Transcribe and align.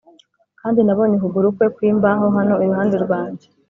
kandi 0.61 0.79
nabonye 0.81 1.13
ukuguru 1.17 1.47
kwe 1.55 1.67
kwimbaho 1.75 2.25
hano 2.35 2.53
iruhande 2.63 2.95
rwanjye. 3.05 3.45